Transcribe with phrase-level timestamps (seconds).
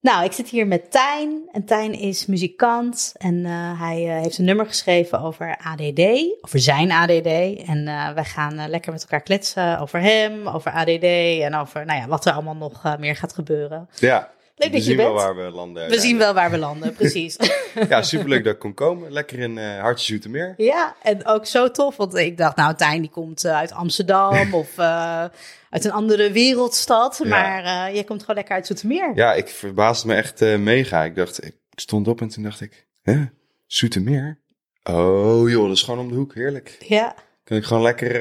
[0.00, 1.48] Nou, ik zit hier met Tijn.
[1.52, 3.14] En Tijn is muzikant.
[3.16, 6.00] En eh, hij eh, heeft een nummer geschreven over ADD.
[6.40, 7.26] Over zijn ADD.
[7.66, 11.04] En uh, wij gaan lekker met elkaar kletsen over hem, over ADD.
[11.42, 13.88] En over nou ja, wat er allemaal nog meer gaat gebeuren.
[13.94, 15.24] Ja, Leuk we dat je zien wel bent.
[15.24, 15.88] waar we landen.
[15.88, 17.36] We zien wel waar we landen, precies.
[17.88, 19.12] Ja, superleuk dat ik kon komen.
[19.12, 20.54] Lekker in eh Hartje Zoetermeer.
[20.56, 21.96] ja, en ook zo tof.
[21.96, 25.24] Want ik dacht, nou, Tijn die komt eh, uit Amsterdam of eh,
[25.70, 27.20] uit een andere wereldstad.
[27.22, 27.28] Ja.
[27.28, 27.62] Maar
[27.94, 29.12] jij komt gewoon lekker uit Zoetermeer.
[29.14, 31.04] Ja, ik verbaasde me echt mega.
[31.04, 33.24] Ik dacht, ik stond op en toen dacht ik, hè,
[33.66, 34.40] Zoetermeer?
[34.82, 36.34] Oh joh, dat is gewoon om de hoek.
[36.34, 36.76] Heerlijk.
[36.80, 37.14] ja.
[37.44, 38.14] Kan ik gewoon lekker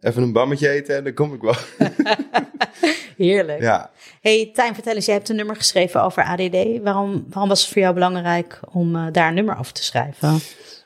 [0.00, 1.54] even een bammetje eten en dan kom ik wel.
[3.16, 3.60] heerlijk.
[3.60, 3.90] ja.
[4.20, 6.82] Hey Tijn, vertel eens, jij hebt een nummer geschreven over ADD.
[6.82, 10.38] Waarom, waarom was het voor jou belangrijk om eh, daar een nummer over te schrijven?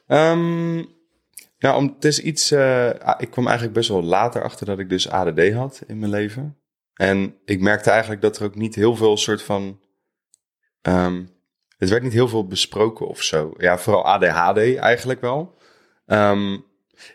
[0.07, 0.75] Ehm,
[1.59, 2.51] nou, om, het is iets.
[2.51, 5.99] eh, ah, ik kwam eigenlijk best wel later achter dat ik dus ADD had in
[5.99, 6.57] mijn leven.
[6.95, 9.81] En ik merkte eigenlijk dat er ook niet heel veel soort van.
[10.83, 11.25] ehm,
[11.79, 13.53] het werd niet heel veel besproken of zo.
[13.57, 15.55] Ja, vooral ADHD eigenlijk wel.
[16.07, 16.57] Ehm,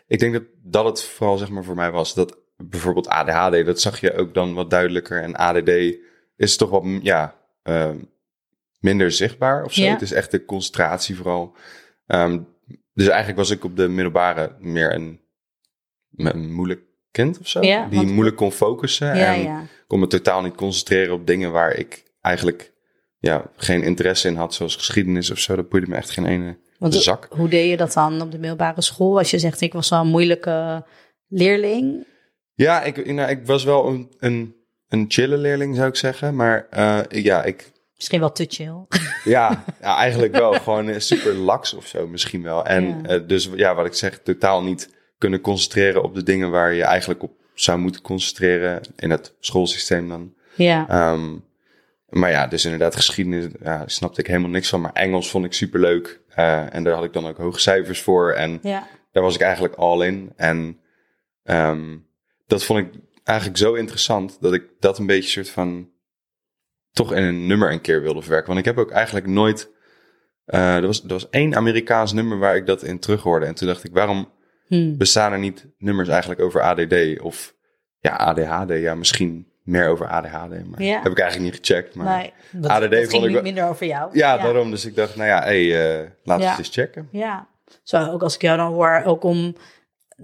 [0.06, 2.14] ik denk dat dat het vooral zeg maar voor mij was.
[2.14, 5.22] Dat bijvoorbeeld ADHD, dat zag je ook dan wat duidelijker.
[5.22, 5.70] En ADD
[6.36, 7.96] is toch wat, ja, ehm,
[8.80, 9.82] minder zichtbaar of zo.
[9.82, 9.92] Ja.
[9.92, 11.56] Het is echt de concentratie vooral.
[12.06, 12.40] Ehm,
[12.94, 15.20] dus eigenlijk was ik op de middelbare meer een,
[16.16, 17.60] een moeilijk kind of zo.
[17.62, 19.16] Ja, die want- moeilijk kon focussen.
[19.16, 22.72] Ja, en kon me totaal niet concentreren op dingen waar ik eigenlijk
[23.18, 24.54] ja, geen interesse in had.
[24.54, 25.56] Zoals geschiedenis of zo.
[25.56, 27.26] Dat boeide me echt geen ene Want zak.
[27.30, 29.18] hoe deed je dat dan op de middelbare school?
[29.18, 30.84] Als je zegt, ik was wel een moeilijke
[31.28, 32.06] leerling.
[32.62, 34.54] Ja, ik, nou, ik was wel een, een,
[34.88, 36.36] een chille leerling zou ik zeggen.
[36.36, 38.86] Maar eh, ja, ik, Misschien wel te chill.
[39.24, 40.52] Ja, ja eigenlijk wel.
[40.52, 42.66] Gewoon eh, super laks of zo misschien wel.
[42.66, 43.02] En Ja.
[43.08, 46.82] eh, dus ja, wat ik zeg, totaal niet kunnen concentreren op de dingen waar je
[46.82, 50.34] eigenlijk op zou moeten concentreren in het schoolsysteem dan.
[50.54, 51.36] Ja, Ehm,
[52.08, 54.80] maar ja, dus inderdaad geschiedenis, ja, snapte ik helemaal niks van.
[54.80, 56.20] Maar Engels vond ik super leuk.
[56.34, 58.32] en daar had ik dan ook hoge cijfers voor.
[58.32, 58.86] En ja.
[59.12, 60.32] daar was ik eigenlijk all in.
[60.36, 60.80] En
[61.44, 61.96] ehm,
[62.46, 65.90] dat vond ik eigenlijk zo interessant dat ik dat een beetje soort van
[66.90, 68.46] toch in een nummer een keer wilde verwerken.
[68.46, 69.70] Want ik heb ook eigenlijk nooit.
[70.44, 73.46] eh, er, was, er was één Amerikaans nummer waar ik dat in terug hoorde.
[73.46, 74.28] En toen dacht ik, waarom
[74.66, 74.96] Hm.
[74.96, 77.20] bestaan er niet nummers eigenlijk over ADD?
[77.20, 77.54] Of
[77.98, 80.66] ja, ADHD, ja, misschien meer over ADHD.
[80.68, 81.02] Maar Ja.
[81.02, 81.94] heb ik eigenlijk niet gecheckt.
[81.94, 84.10] Maar Nee, dat, ADD dat vond ging ik niet wel- minder over jou.
[84.18, 84.70] ja, daarom.
[84.70, 85.62] Dus ik dacht, nou ja, hey,
[86.00, 86.56] eh, laten we Ja.
[86.56, 87.08] het eens checken.
[87.12, 87.48] Ja,
[87.82, 89.56] zo ook als ik jou dan hoor, ook om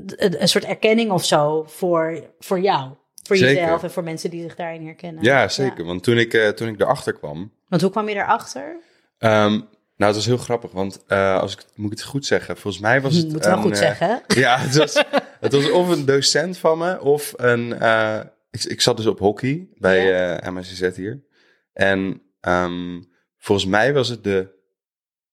[0.06, 2.91] een, een soort erkenning of zo voor, voor jou.
[3.22, 3.60] Voor Zeker.
[3.60, 5.22] jezelf en voor mensen die zich daarin herkennen.
[5.25, 5.84] Ja, zeker.
[5.84, 8.81] Want toen ik, eh, toen ik erachter kwam, Want hoe kwam je erachter?
[9.19, 9.64] Ehm, nou,
[9.97, 13.00] het was heel grappig, want eh, als ik moet ik het goed zeggen, volgens mij
[13.00, 13.32] was het.
[13.32, 14.22] Moet wel een, goed eh, zeggen.
[14.44, 15.04] Ja, het was,
[15.41, 17.72] het was of een docent van me of een.
[18.50, 21.25] ik, ik zat dus op hockey bij eh MSZ hier.
[21.72, 23.03] En ehm,
[23.37, 24.48] volgens mij was het de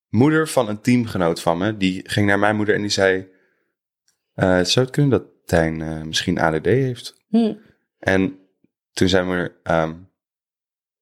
[0.09, 1.77] moeder van een teamgenoot van me.
[1.77, 3.27] Die ging naar mijn moeder en die zei:
[4.35, 7.16] eh, Zou het kunnen dat Tijn eh, misschien ADD heeft?
[7.28, 7.53] Hm.
[8.00, 8.40] En
[8.91, 9.94] toen mijn moeder: ehm,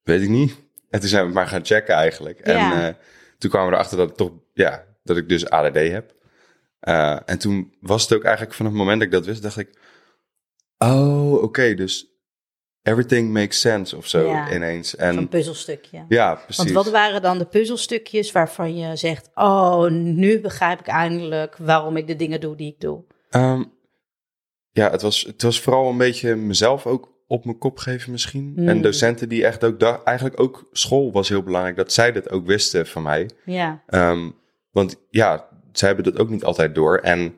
[0.04, 0.56] Weet ik niet.
[0.90, 2.40] En toen zijn we maar gaan checken eigenlijk.
[2.40, 2.94] En eh,
[3.38, 6.16] toen kwamen we erachter dat ik toch, ja, dat ik dus ADD heb.
[7.26, 9.80] En toen was het ook eigenlijk vanaf het moment dat ik dat wist, dacht ik,
[10.78, 12.14] oh, oké, dus
[12.84, 14.54] everything makes sense of zo Ja.
[14.54, 14.96] ineens.
[14.96, 16.06] En puzzelstukje.
[16.10, 16.64] ja, precies.
[16.64, 21.98] Want wat waren dan de puzzelstukjes waarvan je zegt: Oh, nu begrijp ik eindelijk waarom
[21.98, 23.04] ik de dingen doe die ik doe?
[23.34, 23.64] Ehm,
[24.72, 28.54] ja, het was, het was vooral een beetje mezelf ook op mijn kop geven misschien.
[28.56, 28.68] Mm.
[28.68, 32.30] En docenten die echt ook, da- eigenlijk ook school was heel belangrijk, dat zij dat
[32.30, 33.30] ook wisten van mij.
[33.46, 34.30] Ja, Ehm,
[34.72, 36.98] want ja, zij hebben dat ook niet altijd door.
[36.98, 37.36] En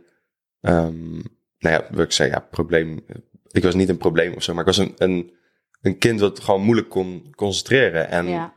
[0.61, 1.11] ehm,
[1.59, 3.05] nou ja, wat ik zei, ja, probleem.
[3.51, 5.33] Ik was niet een probleem of zo, maar ik was een, een,
[5.81, 8.09] een kind dat gewoon moeilijk kon concentreren.
[8.09, 8.53] En ja.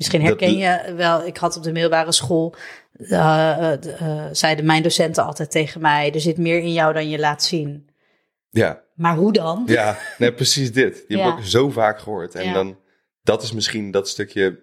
[0.00, 2.54] Misschien herken je wel, ik had op de middelbare school,
[2.98, 7.08] eh, eh, eh, zeiden mijn docenten altijd tegen mij, er zit meer in jou dan
[7.08, 7.88] je laat zien.
[8.50, 9.62] ja, Maar hoe dan?
[9.66, 11.04] ja nee, precies dit.
[11.08, 11.26] Heb Ja.
[11.26, 12.34] ik ook zo vaak gehoord.
[12.34, 12.52] En Ja.
[12.52, 12.78] dan,
[13.22, 14.62] dat is misschien dat stukje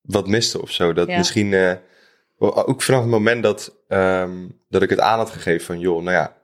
[0.00, 0.92] wat miste of zo.
[0.92, 1.16] Dat Ja.
[1.16, 1.78] misschien,
[2.38, 6.16] ook vanaf het moment dat, ehm, dat ik het aan had gegeven van, joh, nou
[6.16, 6.36] ja,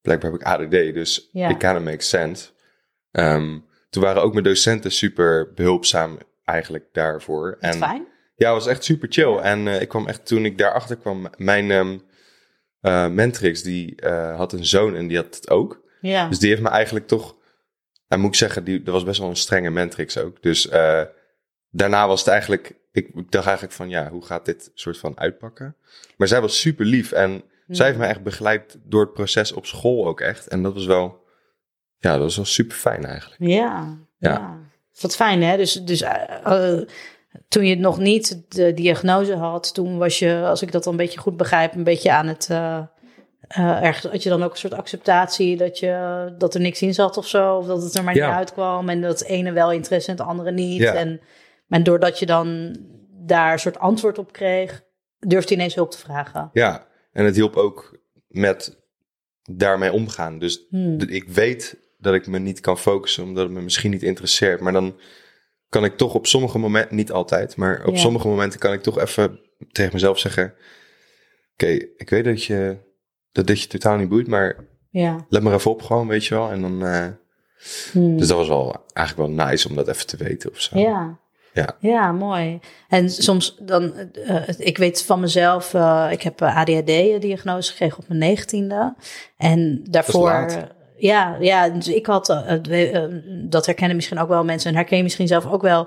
[0.00, 1.48] blijkbaar heb ik ADD, dus Ja.
[1.50, 2.50] it kind of makes sense.
[3.10, 3.58] Ehm,
[3.90, 6.18] toen waren ook mijn docenten super behulpzaam
[6.52, 7.56] eigenlijk daarvoor.
[7.60, 8.06] En fijn.
[8.36, 9.36] ja, het was echt super chill.
[9.36, 11.98] En eh, ik kwam echt, toen ik daarachter kwam, mijn ehm
[12.80, 15.80] eh, mentrix, die eh, had een zoon en die had het ook.
[16.00, 16.28] Ja.
[16.28, 17.36] Dus die heeft me eigenlijk toch,
[18.08, 20.42] en moet ik zeggen, die, dat was best wel een strenge mentrix ook.
[20.42, 20.68] Dus
[21.70, 25.18] daarna was het eigenlijk, ik, ik dacht eigenlijk van, ja, hoe gaat dit soort van
[25.18, 25.76] uitpakken?
[26.16, 29.66] Maar zij was super lief en zij heeft me echt begeleid door het proces op
[29.66, 30.46] school ook echt.
[30.46, 31.24] En dat was wel,
[31.98, 33.40] ja, dat was wel super fijn eigenlijk.
[33.40, 34.30] Ja, ja.
[34.30, 34.61] Ja.
[35.00, 35.56] Wat fijn, hè?
[35.56, 36.80] Dus, dus uh,
[37.48, 40.98] toen je nog niet de diagnose had, toen was je, als ik dat dan een
[40.98, 42.48] beetje goed begrijp, een beetje aan het.
[42.50, 42.82] Uh,
[43.58, 46.94] uh, ergens had je dan ook een soort acceptatie dat, je, dat er niks in
[46.94, 47.56] zat of zo.
[47.56, 48.88] Of dat het er maar niet uitkwam.
[48.88, 50.80] En dat het ene wel interesse en het andere niet.
[50.80, 50.94] Ja.
[50.94, 51.20] En,
[51.68, 52.76] en doordat je dan
[53.10, 54.84] daar een soort antwoord op kreeg,
[55.18, 56.50] durfde je ineens hulp te vragen.
[56.52, 57.98] Ja, en het hielp ook
[58.28, 58.80] met
[59.42, 60.38] daarmee omgaan.
[60.38, 61.00] Dus hmm.
[61.00, 64.60] ik weet dat ik me niet kan focussen omdat het me misschien niet interesseert.
[64.60, 64.96] Maar dan
[65.68, 68.98] kan ik toch op sommige momenten, niet altijd, maar op sommige momenten kan ik toch
[68.98, 69.40] even
[69.72, 70.54] tegen mezelf zeggen:
[71.52, 71.66] Oké,
[71.96, 72.76] ik weet dat je
[73.32, 74.56] dat dit je totaal niet boeit, maar
[74.90, 75.26] ja.
[75.28, 76.50] let maar even op, gewoon, weet je wel.
[76.50, 76.84] En dan.
[76.84, 77.06] Uh,
[77.92, 78.16] hmm.
[78.16, 80.78] Dus dat was wel eigenlijk wel nice om dat even te weten of zo.
[80.78, 81.20] Ja.
[81.54, 81.76] Ja.
[81.80, 82.60] ja, mooi.
[82.88, 88.20] En soms dan, uh, ik weet van mezelf, uh, ik heb ADHD-diagnose gekregen op mijn
[88.20, 88.94] negentiende.
[89.36, 90.46] En daarvoor,
[91.02, 93.04] ja, ja, dus ik had, uh,
[93.48, 95.86] dat herkennen misschien ook wel mensen en herken je misschien zelf ook wel,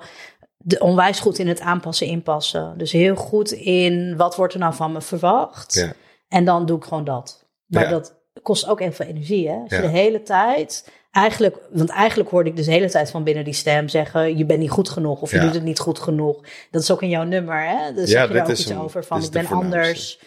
[0.57, 2.73] de, onwijs goed in het aanpassen, inpassen.
[2.77, 5.73] Dus heel goed in wat wordt er nou van me verwacht.
[5.73, 5.93] Ja.
[6.27, 7.45] En dan doe ik gewoon dat.
[7.65, 9.49] Maar dat kost ook heel veel energie.
[9.49, 9.55] Hè?
[9.55, 13.23] Als je de hele tijd eigenlijk, want eigenlijk hoorde ik dus de hele tijd van
[13.23, 15.99] binnen die stem zeggen: je bent niet goed genoeg of je doet het niet goed
[15.99, 16.41] genoeg.
[16.71, 17.93] Dat is ook in jouw nummer, hè?
[17.93, 20.19] Dus ja, zeg je daar ook iets over van: ik ben anders.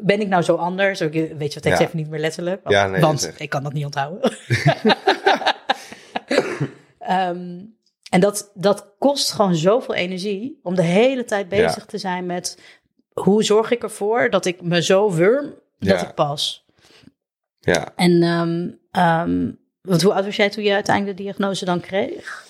[0.00, 1.02] Ben ik nou zo anders?
[1.02, 2.62] Ook, weet je wat, ik zeg niet meer letterlijk.
[2.62, 4.32] Want, ja, nee, want ik kan dat niet onthouden.
[7.10, 7.76] um,
[8.14, 12.58] en dat, dat kost gewoon zoveel energie om de hele tijd bezig te zijn met
[13.12, 16.66] hoe zorg ik ervoor dat ik me zo wurm dat ik pas.
[17.58, 17.92] Ja.
[17.96, 22.46] En um, um, want hoe oud was jij toen je uiteindelijk de diagnose dan kreeg?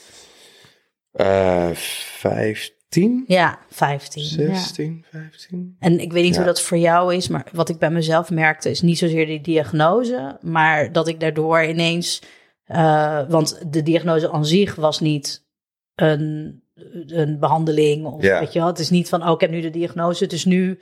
[1.13, 2.76] Uh, 15.
[3.27, 4.25] Ja, 15.
[4.25, 5.19] 16, ja.
[5.19, 5.77] 15.
[5.79, 8.71] En ik weet niet hoe dat voor jou is, maar wat ik bij mezelf merkte
[8.71, 12.23] is niet zozeer die diagnose, maar dat ik daardoor ineens,
[12.69, 15.45] uh, want de diagnose aan zich was niet
[15.95, 16.63] een,
[17.07, 19.71] een behandeling of weet je wel, het is niet van, oh ik heb nu de
[19.71, 20.79] diagnose, dus nu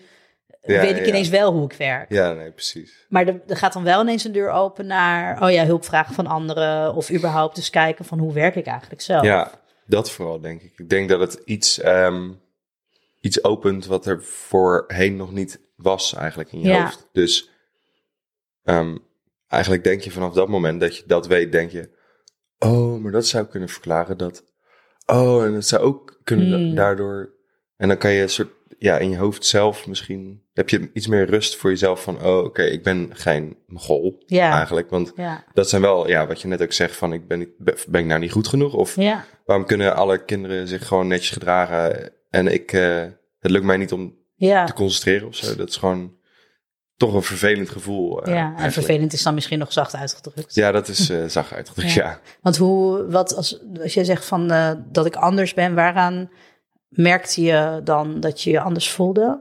[0.60, 2.12] weet ik ineens wel hoe ik werk.
[2.12, 3.06] Ja, nee, precies.
[3.08, 6.26] Maar er, er, gaat dan wel ineens een deur open naar, oh ja, hulpvragen van
[6.26, 6.94] anderen.
[6.94, 9.24] Of überhaupt eens kijken van hoe werk ik eigenlijk zelf.
[9.24, 9.50] Ja,
[9.86, 10.78] dat vooral denk ik.
[10.78, 12.40] Ik denk dat het iets, um,
[13.20, 17.08] iets opent wat er voorheen nog niet was eigenlijk in je hoofd.
[17.12, 17.50] Dus
[18.64, 18.98] um,
[19.48, 21.90] eigenlijk denk je vanaf dat moment dat je dat weet, denk je,
[22.58, 24.44] oh, maar dat zou kunnen verklaren dat,
[25.06, 26.74] oh, en dat zou ook kunnen hmm.
[26.74, 27.34] daardoor,
[27.76, 28.52] en dan kan je een soort
[28.84, 32.44] ja, in je hoofd zelf misschien heb je iets meer rust voor jezelf van, oh
[32.44, 34.52] oké, ik ben geen mogol ja.
[34.56, 34.90] eigenlijk.
[34.90, 35.44] Want ja.
[35.52, 37.48] dat zijn wel, ja, wat je net ook zegt van, ik ben,
[37.88, 38.74] ben ik nou niet goed genoeg?
[38.74, 39.24] Of ja.
[39.44, 43.02] waarom kunnen alle kinderen zich gewoon netjes gedragen en ik, uh,
[43.38, 45.56] het lukt mij niet om te concentreren of zo.
[45.56, 46.16] Dat is gewoon
[46.96, 48.28] toch een vervelend gevoel.
[48.28, 50.54] Uh, ja, en vervelend is dan misschien nog zacht uitgedrukt.
[50.54, 52.20] Ja, dat is uh, zacht uitgedrukt, ja.
[52.40, 54.48] Want hoe, wat als, als jij zegt van
[54.92, 56.30] dat ik anders ben, waaraan
[56.94, 59.40] merkte je dan dat je je anders voelde?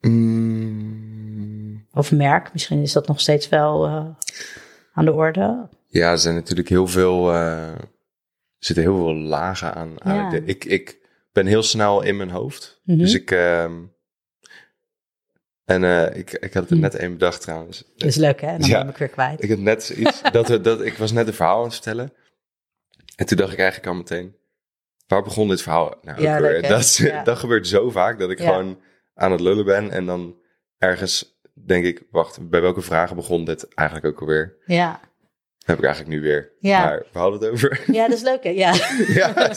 [0.00, 1.86] Mm.
[1.92, 4.06] Of merk, misschien is dat nog steeds wel uh,
[4.92, 5.68] aan de orde.
[5.86, 7.88] Ja, er zijn natuurlijk heel veel, uh, er
[8.58, 9.94] zitten heel veel lagen aan.
[10.04, 10.32] Ja.
[10.44, 10.98] Ik, ik
[11.32, 12.80] ben heel snel in mijn hoofd.
[12.84, 13.04] Mm -hmm.
[13.04, 13.62] Dus ik, uh,
[15.68, 16.80] en uh, ik, ik had het hm.
[16.80, 17.84] net één bedacht trouwens.
[17.96, 19.42] Dat is leuk hè, dan ja, ben ik weer kwijt.
[19.42, 22.12] Ik had net iets, dat, dat, ik was net een verhaal aan het vertellen.
[23.16, 24.36] En toen dacht ik eigenlijk al meteen,
[25.08, 27.22] waar begon dit verhaal nou ja, leuk, dat, ja.
[27.24, 28.80] dat gebeurt zo vaak dat ik gewoon
[29.14, 30.36] aan het lullen ben en dan
[30.78, 34.56] ergens denk ik, wacht, bij welke vragen begon dit eigenlijk ook alweer?
[34.66, 35.00] Ja.
[35.64, 36.52] heb ik eigenlijk nu weer.
[36.60, 36.84] Ja.
[36.84, 37.80] Maar we hadden het over.
[37.96, 38.50] Ja, dat is leuk hè?
[38.50, 38.74] Ja.
[39.20, 39.50] ja,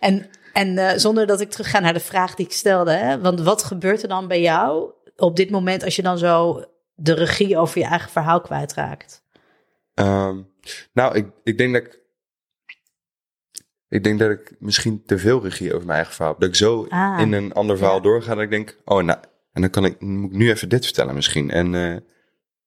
[0.00, 3.20] en en uh, zonder dat ik terug ga naar de vraag die ik stelde, hè?
[3.20, 7.14] want wat gebeurt er dan bij jou op dit moment als je dan zo de
[7.14, 9.22] regie over je eigen verhaal kwijtraakt?
[9.94, 10.50] Um,
[10.92, 12.01] nou, ik, ik denk dat ik
[13.92, 16.40] ik denk dat ik misschien te veel regie over mijn eigen verhaal heb.
[16.40, 19.18] Dat ik zo ah, in een ander verhaal doorga dat ik denk, oh nou,
[19.52, 21.50] en dan kan ik, moet ik nu even dit vertellen misschien.
[21.50, 21.96] En uh,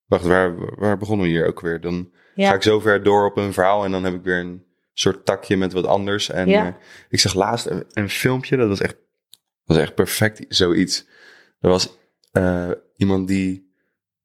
[0.06, 1.80] wacht, waar, waar begonnen we hier ook weer?
[1.80, 4.64] Dan ga ik zo ver door op een verhaal en dan heb ik weer een
[4.92, 6.30] soort takje met wat anders.
[6.30, 6.68] En uh,
[7.08, 8.96] ik zag laatst een, een, filmpje, dat was echt,
[9.64, 11.06] was echt perfect zoiets.
[11.60, 11.96] Er was
[12.32, 13.72] uh, iemand die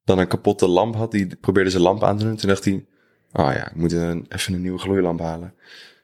[0.04, 2.36] dan een kapotte lamp had, die probeerde zijn lamp aan te doen.
[2.36, 2.86] Toen dacht hij,
[3.32, 5.54] oh ja, ik moet een, even een nieuwe gloeilamp halen.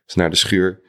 [0.04, 0.86] Dus naar de schuur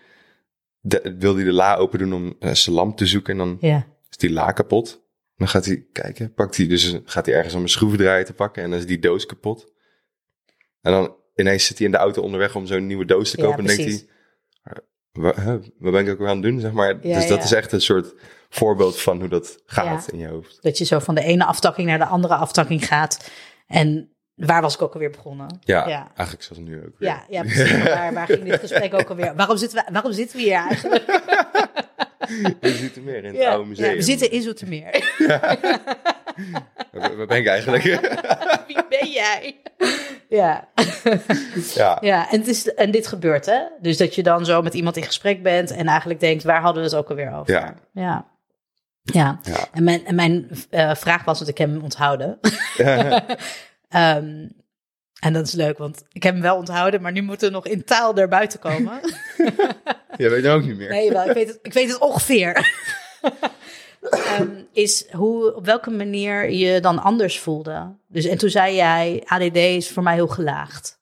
[0.80, 3.32] de, wil hij de la open doen om uh, zijn lamp te zoeken.
[3.32, 3.88] En dan ja.
[4.10, 5.08] is die la kapot.
[5.38, 8.64] Dan gaat hij kijken, pakt hij dus gaat hij ergens om een schroevendraaier te pakken
[8.64, 9.74] en dan is die doos kapot.
[10.82, 13.60] En dan ineens zit hij in de auto onderweg om zo'n nieuwe doos te kopen.
[13.60, 14.08] en denkt hij,
[15.12, 15.36] wat,
[15.80, 17.02] wat ben ik ook weer aan het doen, zeg maar.
[17.02, 18.14] dus dat is echt een soort
[18.50, 20.62] voorbeeld van hoe dat gaat in je hoofd.
[20.62, 23.32] Dat je zo van de ene aftakking naar de andere aftakking gaat.
[23.68, 25.60] En waar was ik ook alweer begonnen?
[25.62, 26.08] Ja, Ja.
[26.16, 27.00] eigenlijk zoals nu ook.
[27.00, 27.10] weer.
[27.10, 27.72] Ja, ja precies.
[27.78, 29.36] Maar Waar, waar ging dit gesprek ook alweer?
[29.36, 31.04] Waarom zitten we, waarom zitten we hier eigenlijk?
[32.62, 33.90] Je ziet er meer in het Ja, oude museum.
[33.90, 35.04] ja, we zitten in Zoetermeer.
[35.28, 35.58] Waar
[37.18, 37.84] waar ben ik eigenlijk?
[38.68, 39.56] Wie ben jij?
[40.30, 40.68] Ja.
[41.76, 41.98] ja.
[42.02, 43.60] ja en, het is, en dit gebeurt, hè?
[43.82, 46.84] Dus dat je dan zo met iemand in gesprek bent en eigenlijk denkt, waar hadden
[46.84, 47.54] we het ook alweer over?
[47.54, 47.74] Ja.
[47.94, 48.26] Ja.
[49.04, 49.40] Ja.
[49.44, 49.68] Ja.
[49.74, 52.40] En mijn, en mijn eh, vraag was, want ik heb hem onthouden.
[53.90, 54.48] Ehm,
[55.20, 57.68] en dat is leuk, want ik heb hem wel onthouden, maar nu moeten we nog
[57.68, 59.00] in taal naar buiten komen.
[60.18, 60.90] Je weet het ook niet meer.
[60.90, 62.54] Nee, wel, ik, weet het, ik weet het ongeveer.
[64.10, 67.96] Ehm, is hoe, op welke manier je dan anders voelde.
[68.08, 71.00] Dus, en toen zei jij, ADD is voor mij heel gelaagd.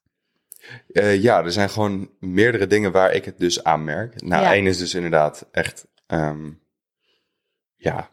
[0.92, 4.22] Eh, ja, er zijn gewoon meerdere dingen waar ik het dus aan merk.
[4.22, 4.52] Nou, Ja.
[4.52, 6.50] één is dus inderdaad echt, ehm,
[7.76, 8.10] ja,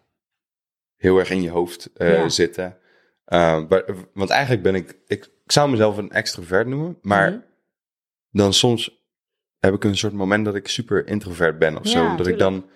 [0.96, 2.30] heel erg in je hoofd eh, Ja.
[2.30, 2.78] zitten.
[3.26, 7.40] Eh, maar- want eigenlijk ben ik, ik, ik zou mezelf een extrovert noemen, maar Mhm.
[8.32, 9.04] dan soms
[9.60, 12.04] heb ik een soort moment dat ik super introvert ben of zo.
[12.04, 12.70] Ja, Dat ik dan,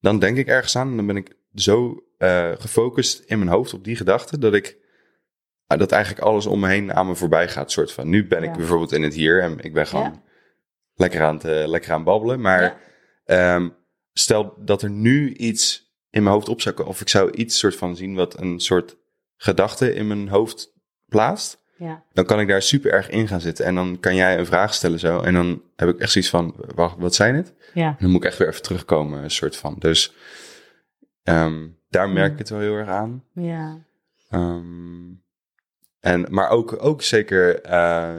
[0.00, 3.74] dan denk ik ergens aan en dan ben ik zo eh, gefocust in mijn hoofd
[3.74, 4.76] op die gedachte dat ik
[5.66, 7.70] ah, dat eigenlijk alles om me heen aan me voorbij gaat.
[7.72, 8.56] Soort van, nu ben ik Ja.
[8.56, 10.22] bijvoorbeeld in het hier en ik ben gewoon Ja.
[10.94, 12.40] lekker, aan het, eh, lekker aan babbelen.
[12.40, 12.80] Maar
[13.24, 13.68] ehm,
[14.12, 17.58] stel dat er nu iets in mijn hoofd op zou komen, of ik zou iets
[17.58, 18.96] soort van zien wat een soort
[19.42, 20.72] gedachte in mijn hoofd
[21.08, 22.04] plaatst Ja.
[22.12, 23.64] dan kan ik daar super erg in gaan zitten.
[23.64, 25.20] En dan kan jij een vraag stellen zo.
[25.20, 27.54] En dan heb ik echt zoiets van, wacht, wat zijn het?
[27.74, 27.86] Ja.
[27.86, 29.76] En dan moet ik echt weer even terugkomen, een soort van.
[29.78, 30.14] Dus
[31.22, 33.24] ehm, daar merk ik het wel heel erg aan.
[33.32, 33.84] Ja.
[34.30, 35.10] Ehm,
[36.00, 38.16] en, maar ook, ook zeker eh,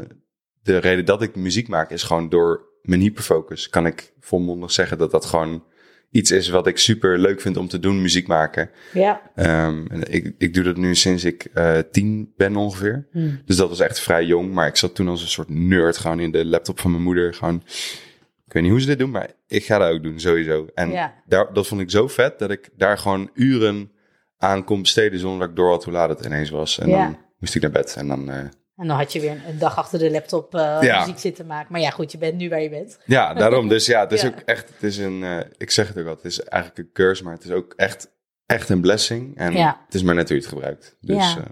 [0.62, 3.70] de reden dat ik muziek maak is gewoon door mijn hyperfocus.
[3.70, 5.64] Kan ik volmondig zeggen dat dat gewoon
[6.14, 8.70] iets is wat ik super leuk vind om te doen, muziek maken.
[8.94, 9.22] Ja.
[9.36, 13.08] Ehm, en ik, ik doe dat nu sinds ik eh, tien ben ongeveer.
[13.12, 13.30] Hm.
[13.46, 14.52] Dus dat was echt vrij jong.
[14.54, 17.34] Maar ik zat toen als een soort nerd gewoon in de laptop van mijn moeder.
[17.34, 17.64] Gewoon,
[18.46, 20.68] ik weet niet hoe ze dit doen, maar ik ga dat ook doen, sowieso.
[20.74, 21.14] En Ja.
[21.28, 23.92] daar, dat vond ik zo vet dat ik daar gewoon uren
[24.38, 26.80] aan kon besteden zonder dat ik door had hoe laat het ineens was.
[26.80, 27.04] En Ja.
[27.04, 28.30] dan moest ik naar bed en dan...
[28.30, 28.38] eh,
[28.76, 31.00] En dan had je weer een dag achter de laptop eh, Ja.
[31.00, 31.72] muziek zitten maken.
[31.72, 33.00] Maar ja, goed, je bent nu waar je bent.
[33.06, 33.68] ja, daarom.
[33.68, 34.28] Dus ja, het is Ja.
[34.28, 36.94] ook echt, het is een, eh, ik zeg het ook al, het is eigenlijk een
[36.94, 38.12] curse, maar het is ook echt,
[38.46, 39.38] echt een blessing.
[39.38, 39.82] En Ja.
[39.86, 40.98] het is maar net hoe je het gebruikt.
[41.02, 41.38] Dus Ja.
[41.38, 41.44] eh,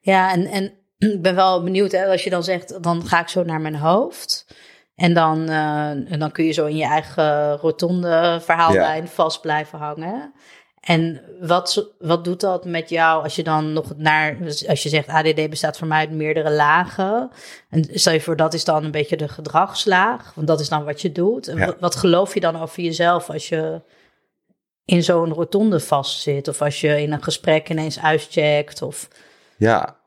[0.00, 0.72] Ja, en, en
[1.14, 3.76] ik ben wel benieuwd, hè, als je dan zegt, dan ga ik zo naar mijn
[3.76, 4.46] hoofd.
[4.94, 10.32] En dan, en dan kun je zo in je eigen rotonde verhaallijn vast blijven hangen.
[10.86, 14.36] En wat, wat doet dat met jou als je dan nog naar,
[14.68, 17.30] als je zegt ADD bestaat voor mij uit meerdere lagen.
[17.70, 20.84] En stel je voor, dat is dan een beetje de gedragslaag, want dat is dan
[20.84, 21.48] wat je doet.
[21.48, 21.66] En Ja.
[21.66, 23.82] wat, wat geloof je dan over jezelf als je
[24.84, 26.48] in zo'n rotonde vastzit?
[26.48, 28.82] Of als je in een gesprek ineens uitcheckt?
[28.82, 29.08] Of,
[29.56, 30.00] Ja,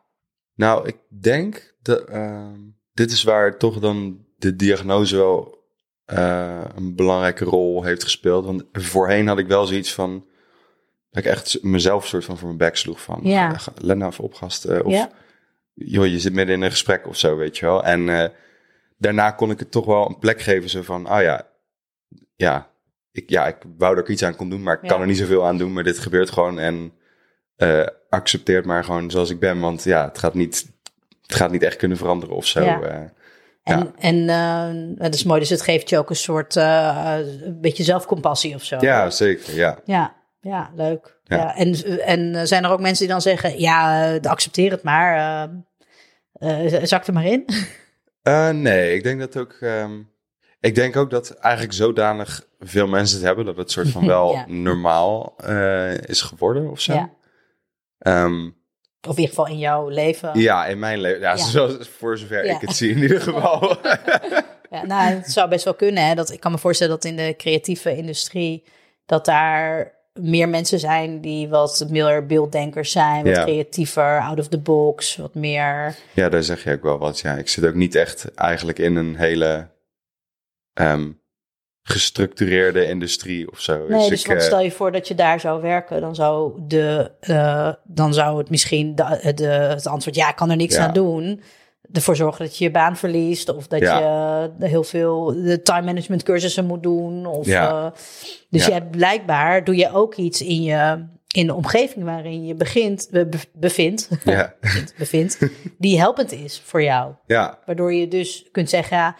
[0.55, 2.57] nou, ik denk dat ehm,
[2.93, 5.57] dit is waar toch dan de diagnose wel
[6.05, 8.45] eh, een belangrijke rol heeft gespeeld.
[8.45, 10.27] Want voorheen had ik wel zoiets van
[11.11, 13.55] dat ik echt mezelf soort van voor mijn bek sloeg van, Ja.
[13.75, 14.65] let nou even op gast.
[14.65, 15.09] eh, of Ja.
[15.73, 17.83] joh, je zit midden in een gesprek of zo, weet je wel.
[17.83, 18.29] En eh,
[18.97, 21.47] daarna kon ik het toch wel een plek geven, zo van, ah ja,
[22.35, 22.69] ja,
[23.11, 24.87] ik, ja, ik wou dat ik iets aan kon doen, maar ik Ja.
[24.87, 25.73] kan er niet zoveel aan doen.
[25.73, 26.93] Maar dit gebeurt gewoon en
[27.55, 29.59] eh accepteert maar gewoon zoals ik ben.
[29.59, 30.71] Want ja, het gaat niet,
[31.21, 32.63] het gaat niet echt kunnen veranderen of zo.
[32.63, 32.81] Ja.
[33.63, 33.91] En, Ja.
[33.97, 38.63] en dat is mooi, dus het geeft je ook een soort, een beetje zelfcompassie of
[38.63, 38.77] zo.
[38.79, 39.79] ja, zeker, ja.
[39.85, 41.19] Ja, ja leuk.
[41.23, 41.37] Ja.
[41.37, 41.55] Ja.
[41.55, 41.73] En,
[42.05, 45.49] en eh, zijn er ook mensen die dan zeggen, ja, eh, accepteer het maar,
[46.33, 47.45] eh, zak er maar in.
[48.61, 49.53] Nee, ik denk dat ook.
[49.59, 49.99] ehm,
[50.59, 54.33] ik denk ook dat eigenlijk zodanig veel mensen het hebben dat het soort van wel
[54.33, 54.45] Ja.
[54.47, 55.35] normaal
[56.05, 56.93] is geworden of zo.
[56.93, 57.09] Ja.
[57.99, 58.45] Ehm,
[59.07, 60.39] Of in ieder geval in jouw leven.
[60.39, 61.19] ja, in mijn leven.
[61.19, 61.37] Ja.
[61.37, 63.77] Zoals, voor zover ik het zie in ieder geval.
[64.71, 66.05] Ja, nou, het zou best wel kunnen.
[66.07, 66.15] Hè?
[66.15, 68.63] Dat, ik kan me voorstellen dat in de creatieve industrie...
[69.05, 73.23] dat daar meer mensen zijn die wat meer beelddenkers zijn.
[73.25, 73.43] Wat Ja.
[73.43, 75.95] creatiever, out of the box, wat meer...
[76.13, 77.19] ja, daar zeg je ook wel wat.
[77.19, 79.67] Ja, ik zit ook niet echt eigenlijk in een hele
[80.73, 81.09] ehm,
[81.83, 83.87] gestructureerde industrie of zo.
[83.87, 86.53] Nee, dus ik, want eh, stel je voor dat je daar zou werken, dan zou,
[86.67, 90.75] de, eh, dan zou het misschien de, de, het antwoord ja, ik kan er niks
[90.75, 90.87] Ja.
[90.87, 91.41] aan doen.
[91.91, 96.23] Ervoor zorgen dat je je baan verliest of dat je heel veel de time management
[96.23, 97.25] cursussen moet doen.
[97.25, 97.69] Of, Ja.
[97.85, 97.91] eh,
[98.49, 98.67] dus Ja.
[98.67, 103.07] je hebt blijkbaar doe je ook iets in je in de omgeving waarin je begint,
[103.11, 104.53] be- bevindt, ja,
[104.97, 105.39] bevindt,
[105.77, 107.13] die helpend is voor jou.
[107.25, 109.15] ja, Waardoor je dus kunt zeggen, ja,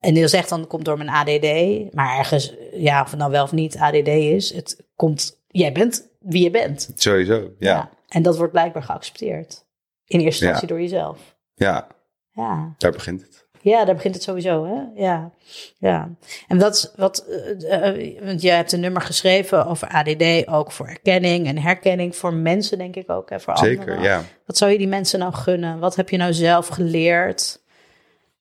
[0.00, 1.94] en Neil zegt dan, komt door mijn ADD.
[1.94, 6.08] Maar ergens, ja, of het nou wel of niet ADD is, het komt, jij bent
[6.20, 6.90] wie je bent.
[6.94, 7.50] sowieso.
[7.58, 9.64] Ja, En dat wordt blijkbaar geaccepteerd.
[10.06, 11.36] In eerste instantie door jezelf.
[11.54, 11.86] ja.
[12.34, 12.74] Ja.
[12.78, 13.42] Daar begint het.
[13.60, 15.02] Ja, daar begint het sowieso, hè?
[15.02, 15.30] Ja,
[15.78, 16.10] ja.
[16.48, 20.86] En is wat, uh, uh, want jij hebt een nummer geschreven over ADD, ook voor
[20.86, 24.02] erkenning en herkenning voor mensen, denk ik ook, hè, voor Zeker, anderen.
[24.02, 24.22] ja.
[24.46, 25.78] Wat zou je die mensen nou gunnen?
[25.78, 27.62] Wat heb je nou zelf geleerd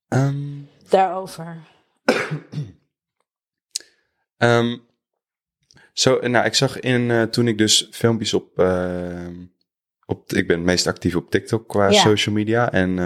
[0.07, 0.43] Ehm,
[0.89, 1.57] daarover?
[4.37, 4.77] Ehm,
[5.93, 9.33] zo, nou, ik zag in, eh, toen ik dus filmpjes op, ehm,
[10.05, 12.01] op, ik ben het meest actief op TikTok qua Ja.
[12.01, 12.71] social media.
[12.71, 12.99] En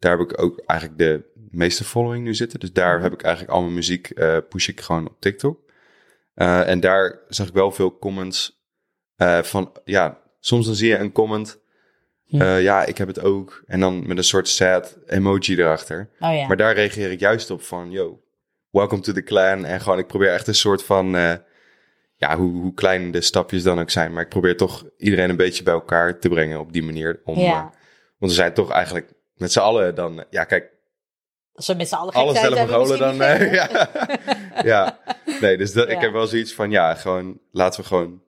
[0.00, 2.60] daar heb ik ook eigenlijk de meeste following nu zitten.
[2.60, 3.02] Dus daar Mhm.
[3.02, 5.60] heb ik eigenlijk al mijn muziek, eh, push ik gewoon op TikTok.
[6.34, 8.58] Eh, en daar zag ik wel veel comments
[9.16, 11.58] eh, van, ja, soms dan zie je een comment,
[12.26, 13.62] eh, ja, ik heb het ook.
[13.66, 16.10] En dan met een soort sad emoji erachter.
[16.20, 16.46] Oh ja.
[16.46, 18.22] Maar daar reageer ik juist op van, yo,
[18.70, 19.64] welcome to the clan.
[19.64, 21.10] En gewoon, ik probeer echt een soort van,
[22.16, 24.12] ja, hoe, hoe klein de stapjes dan ook zijn.
[24.12, 27.20] Maar ik probeer toch iedereen een beetje bij elkaar te brengen op die manier.
[27.24, 27.60] Om, ja.
[28.18, 30.70] want we zijn toch eigenlijk met z'n allen dan, ja kijk,
[31.54, 33.88] Als we met z'n allen gek alle zijn, Mongolen dan, eh, ja.
[34.64, 34.98] ja.
[35.40, 38.22] Nee, dus dat, ik heb wel zoiets van, ja, gewoon, laten we gewoon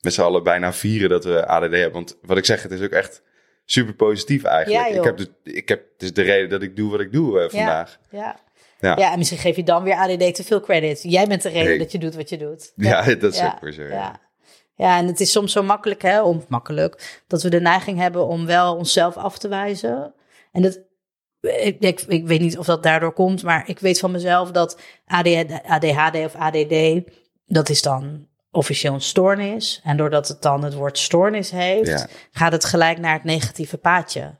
[0.00, 1.92] met z'n allen bijna vieren dat we ADD hebben.
[1.92, 3.22] Want wat ik zeg, het is ook echt
[3.64, 4.88] super positief eigenlijk.
[4.88, 7.12] Ja, ik heb, dus, ik heb, het is de reden dat ik doe wat ik
[7.12, 7.98] doe eh, vandaag.
[8.10, 8.18] Ja.
[8.80, 8.96] Ja.
[8.96, 9.12] Ja.
[9.12, 11.02] en misschien geef je dan weer ADD te veel credit.
[11.02, 11.78] Jij bent de reden Nee.
[11.78, 12.72] dat je doet wat je doet.
[12.76, 13.52] Ja, dat is Ja.
[13.54, 13.82] ook weer zo.
[13.82, 13.88] Ja.
[13.88, 14.20] Ja.
[14.76, 18.26] ja, en het is soms zo makkelijk, hè, om makkelijk, dat we de neiging hebben
[18.26, 20.14] om wel onszelf af te wijzen.
[20.54, 20.80] En dat,
[21.40, 24.80] ik, ik, ik weet niet of dat daardoor komt, maar ik weet van mezelf dat
[25.06, 27.00] ADHD, ADHD of ADD,
[27.46, 29.80] dat is dan officieel een stoornis.
[29.84, 32.06] En doordat het dan het woord stoornis heeft, Ja.
[32.30, 34.34] gaat het gelijk naar het negatieve paadje.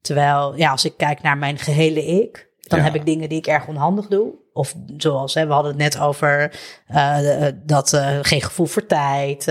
[0.00, 2.84] Terwijl, ja, als ik kijk naar mijn gehele ik, dan Ja.
[2.84, 4.34] heb ik dingen die ik erg onhandig doe.
[4.52, 6.52] Of zoals, hè, we hadden het net over
[6.86, 9.46] eh, eh, dat eh, geen gevoel voor tijd.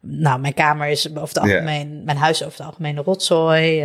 [0.00, 3.80] nou, mijn kamer is over het algemeen, mijn huis is over het algemeen een rotzooi.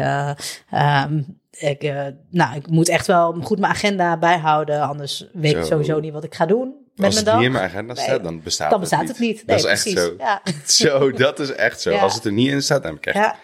[0.70, 1.22] ehm,
[1.60, 6.00] ik, eh, nou, ik moet echt wel goed mijn agenda bijhouden, anders weet ik sowieso
[6.00, 8.20] niet wat ik ga doen met Als het niet in mijn agenda staat, Nee.
[8.20, 9.36] dan bestaat, dan bestaat het niet.
[9.36, 10.00] Nee, dat is echt precies.
[10.02, 10.14] zo.
[10.18, 10.42] Ja.
[10.66, 11.92] Zo, dat is echt zo.
[11.92, 12.00] Ja.
[12.00, 13.36] Als het er niet in staat, dan heb ik echt ja,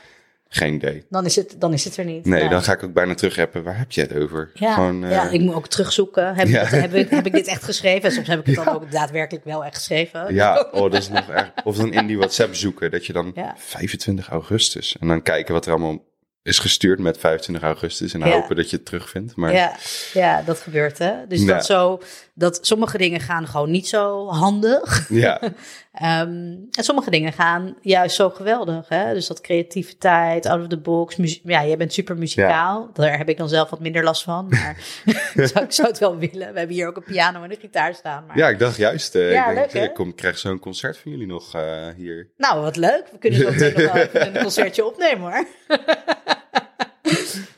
[0.49, 1.05] geen idee.
[1.09, 2.25] dan is, het, dan is het er niet.
[2.25, 3.63] Nee, dan ga ik ook bijna terugreppen.
[3.63, 4.51] Waar heb je het over?
[4.53, 6.35] Ja, Gewoon, eh, ja, ik moet ook terugzoeken.
[6.35, 8.03] Heb, ik, heb, ik, heb ik dit echt geschreven?
[8.09, 10.33] En soms heb ik het dan ook daadwerkelijk wel echt geschreven.
[10.33, 11.51] ja, oh, dat is nog erg.
[11.63, 13.53] Of dan in die WhatsApp zoeken, dat je dan Ja.
[13.57, 14.97] 25 augustus.
[14.99, 15.99] En dan kijken wat er allemaal
[16.43, 18.13] is gestuurd met 25 augustus.
[18.13, 18.29] En Ja.
[18.29, 19.35] hopen dat je het terugvindt.
[19.35, 19.75] Maar Ja,
[20.13, 21.13] ja, dat gebeurt hè.
[21.27, 21.45] Dus Ja.
[21.53, 22.01] dat, zo,
[22.33, 25.05] dat sommige dingen gaan gewoon niet zo handig.
[25.09, 25.39] ja,
[25.93, 26.27] Ehm,
[26.71, 28.89] en sommige dingen gaan juist zo geweldig.
[28.89, 29.13] Hè?
[29.13, 31.15] Dus dat creativiteit, out of the box.
[31.43, 32.89] ja, jij bent super muzikaal.
[32.93, 34.47] Daar heb ik dan zelf wat minder last van.
[34.49, 34.77] Maar
[35.53, 36.53] zou, ik zou het wel willen.
[36.53, 38.25] We hebben hier ook een piano en een gitaar staan.
[38.27, 38.37] Maar...
[38.37, 39.15] ja, ik dacht juist.
[39.15, 39.87] eh, Ja, ik, denk, leuk, hè?
[39.89, 42.29] ik kom, krijg zo'n concert van jullie nog eh, hier.
[42.37, 43.03] Nou, wat leuk.
[43.11, 45.45] We kunnen zo nog wel even een concertje opnemen hoor.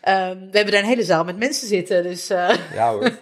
[0.05, 2.03] Ehm, we hebben daar een hele zaal met mensen zitten.
[2.03, 3.11] Dus, eh, Ja hoor.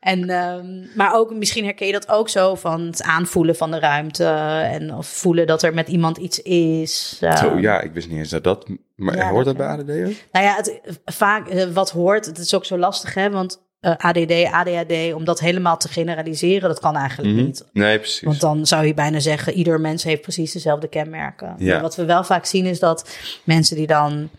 [0.00, 3.78] en, ehm, maar ook misschien herken je dat ook zo van het aanvoelen van de
[3.78, 4.24] ruimte.
[4.70, 7.18] En of voelen dat er met iemand iets is.
[7.20, 8.68] Ehm, Zo, ja, ik wist niet eens dat dat...
[8.96, 10.12] Maar Ja, hoort dat bij ADD ook?
[10.32, 13.30] Nou ja, het, vaak eh, wat hoort, het is ook zo lastig hè.
[13.30, 17.44] Want eh, ADD, ADHD, om dat helemaal te generaliseren, dat kan eigenlijk Mhm.
[17.44, 17.64] niet.
[17.72, 18.20] Nee, precies.
[18.22, 21.54] Want dan zou je bijna zeggen, ieder mens heeft precies dezelfde kenmerken.
[21.58, 21.72] Ja.
[21.72, 23.10] Maar wat we wel vaak zien is dat
[23.44, 24.30] mensen die dan,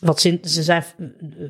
[0.00, 0.84] wat zin, ze zijn,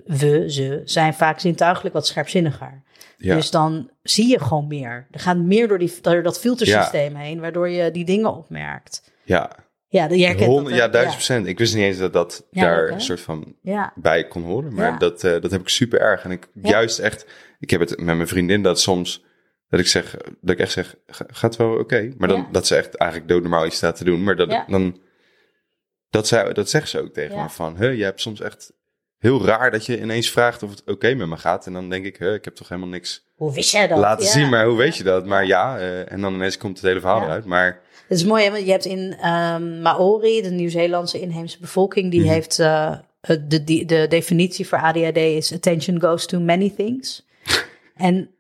[0.07, 2.83] we, ze, zijn vaak zintuigelijk wat scherpzinniger.
[3.17, 3.35] ja.
[3.35, 5.07] Dus dan zie je gewoon meer.
[5.11, 9.13] Er gaat meer door, die, door dat filtersysteem heen, waardoor je die dingen opmerkt.
[9.25, 9.51] ja.
[9.93, 11.47] Ja, je herkent Honderd- dat, ja, duizend procent.
[11.47, 14.43] Ik wist niet eens dat dat Ja, daar ook, een soort van Ja, bij kon
[14.43, 14.75] horen.
[14.75, 14.97] Maar Ja.
[14.99, 16.25] dat, eh, dat heb ik super erg.
[16.25, 16.71] En ik Ja.
[16.71, 17.27] juist echt,
[17.59, 19.25] ik heb het met mijn vriendin dat soms,
[19.69, 22.13] dat ik zeg, dat ik echt zeg, "Ga- gaat wel oké.
[22.19, 22.49] Maar dan, Ja.
[22.53, 24.23] dat ze echt eigenlijk doodnormaal iets staat te doen.
[24.25, 24.65] Maar dat, Ja.
[24.69, 24.99] dan,
[26.11, 27.43] dat, zij, dat zegt ze ook tegen Ja.
[27.43, 28.73] me van, huh, je hebt soms echt
[29.19, 31.67] heel raar dat je ineens vraagt of het oké met me gaat.
[31.67, 33.99] En dan denk ik, huh, ik heb toch helemaal niks hoe wist jij dat?
[33.99, 34.31] laten Ja.
[34.31, 34.49] zien.
[34.49, 35.27] Maar hoe weet je dat?
[35.27, 37.45] Maar ja, eh, en dan ineens komt het hele verhaal eruit.
[37.45, 42.11] Maar Het is mooi, hè, want je hebt in ehm, Maori, de Nieuw-Zeelandse inheemse bevolking,
[42.11, 42.29] die Mhm.
[42.31, 47.27] heeft eh, de, de, de definitie voor ADHD is attention goes to many things.
[47.97, 48.31] en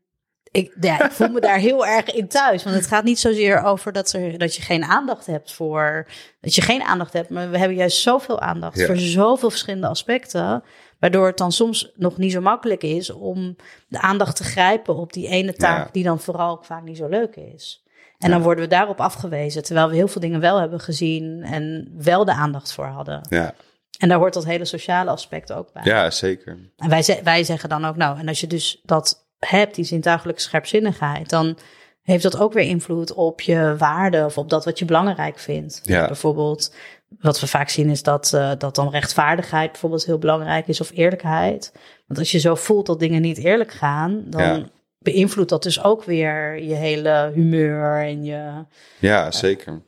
[0.51, 3.63] ik, ja, ik voel me daar heel erg in thuis, want het gaat niet zozeer
[3.63, 6.07] over dat, er, dat je geen aandacht hebt voor,
[6.41, 8.87] dat je geen aandacht hebt, maar we hebben juist zoveel aandacht Ja.
[8.87, 10.63] voor zoveel verschillende aspecten.
[10.99, 13.57] Waardoor het dan soms nog niet zo makkelijk is om
[13.89, 15.89] de aandacht te grijpen op die ene taak Ja.
[15.93, 17.85] die dan vooral ook vaak niet zo leuk is.
[18.19, 21.93] En dan worden we daarop afgewezen, terwijl we heel veel dingen wel hebben gezien en
[21.99, 23.21] wel de aandacht voor hadden.
[23.29, 23.55] ja,
[23.99, 25.83] En daar hoort dat hele sociale aspect ook bij.
[25.85, 26.59] ja zeker.
[26.77, 30.40] En wij, wij zeggen dan ook, nou, en als je dus dat hebt, die zintuigelijke
[30.40, 31.59] scherpzinnigheid, dan
[32.03, 35.81] heeft dat ook weer invloed op je waarde of op dat wat je belangrijk vindt.
[35.83, 36.07] Ja.
[36.07, 36.74] Bijvoorbeeld,
[37.20, 40.90] wat we vaak zien is dat, eh, dat dan rechtvaardigheid bijvoorbeeld heel belangrijk is of
[40.94, 41.72] eerlijkheid.
[42.07, 44.64] Want als je zo voelt dat dingen niet eerlijk gaan, dan Ja.
[44.98, 48.64] beïnvloedt dat dus ook weer je hele humeur en je.
[48.98, 49.83] Ja, zeker.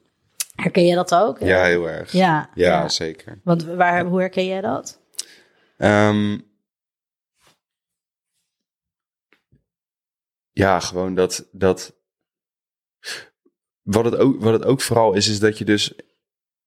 [0.54, 1.38] Herken jij dat ook?
[1.40, 2.12] Ja, heel erg.
[2.12, 2.88] Ja, Ja, ja.
[2.88, 3.40] zeker.
[3.44, 5.00] Want waar, hoe herken jij dat?
[5.78, 6.38] Ehm,
[10.52, 12.00] ja, gewoon dat, dat.
[13.82, 15.94] Wat het, ook, wat het ook vooral is, is dat je dus.